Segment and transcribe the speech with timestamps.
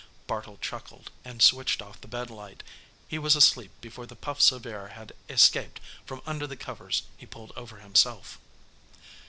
[0.25, 2.63] Bartle chuckled and switched off the bed light.
[3.07, 7.27] He was asleep before the puffs of air had escaped from under the covers he
[7.27, 8.39] pulled over himself.